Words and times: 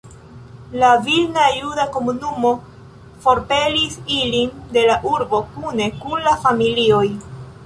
La 0.83 0.87
vilna 1.09 1.43
juda 1.57 1.85
komunumo 1.97 2.53
forpelis 3.27 3.99
ilin 4.17 4.57
de 4.79 4.87
la 4.89 4.97
urbo 5.15 5.43
kune 5.55 5.91
kun 6.03 6.27
la 6.31 6.35
familioj. 6.49 7.07